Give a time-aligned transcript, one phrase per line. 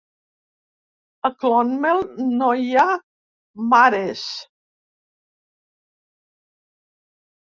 [1.27, 1.99] A Clonmel
[2.39, 2.87] no hi ha
[3.73, 4.23] mares.